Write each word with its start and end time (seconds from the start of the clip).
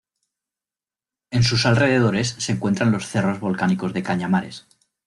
En 1.29 1.43
sus 1.43 1.67
alrededores 1.67 2.29
se 2.39 2.53
encuentran 2.53 2.91
los 2.91 3.05
cerros 3.05 3.39
volcánicos 3.39 3.93
de 3.93 4.01
Cañamares. 4.01 4.65